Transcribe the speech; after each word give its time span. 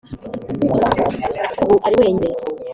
ubu 1.61 1.73
ari 1.85 1.95
wenyine. 2.01 2.29